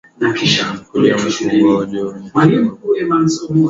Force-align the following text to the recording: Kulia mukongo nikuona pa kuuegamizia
Kulia 0.89 1.13
mukongo 1.17 1.85
nikuona 1.85 1.99
pa 2.33 2.41
kuuegamizia 2.77 3.49